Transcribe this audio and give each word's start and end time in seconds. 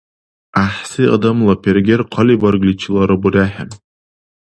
ГӀяхӀси 0.53 1.03
адамла 1.15 1.55
пергер 1.63 2.01
хъалибаргличилара 2.11 3.15
бурехӀе. 3.21 3.65